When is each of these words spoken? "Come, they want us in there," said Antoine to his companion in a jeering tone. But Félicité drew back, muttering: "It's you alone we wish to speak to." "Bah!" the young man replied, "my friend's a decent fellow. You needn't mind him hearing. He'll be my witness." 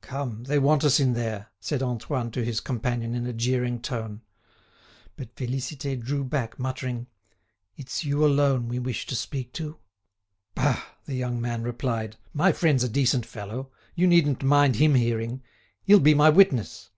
"Come, 0.00 0.44
they 0.44 0.58
want 0.58 0.84
us 0.84 0.98
in 0.98 1.12
there," 1.12 1.48
said 1.60 1.82
Antoine 1.82 2.30
to 2.30 2.42
his 2.42 2.60
companion 2.60 3.14
in 3.14 3.26
a 3.26 3.32
jeering 3.34 3.82
tone. 3.82 4.22
But 5.16 5.34
Félicité 5.36 6.00
drew 6.00 6.24
back, 6.24 6.58
muttering: 6.58 7.08
"It's 7.76 8.02
you 8.02 8.24
alone 8.24 8.68
we 8.68 8.78
wish 8.78 9.04
to 9.04 9.14
speak 9.14 9.52
to." 9.52 9.76
"Bah!" 10.54 10.82
the 11.04 11.14
young 11.14 11.42
man 11.42 11.62
replied, 11.62 12.16
"my 12.32 12.52
friend's 12.52 12.84
a 12.84 12.88
decent 12.88 13.26
fellow. 13.26 13.70
You 13.94 14.06
needn't 14.06 14.42
mind 14.42 14.76
him 14.76 14.94
hearing. 14.94 15.42
He'll 15.84 16.00
be 16.00 16.14
my 16.14 16.30
witness." 16.30 16.88